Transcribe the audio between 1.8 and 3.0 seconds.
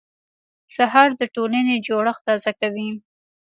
جوړښت تازه کوي.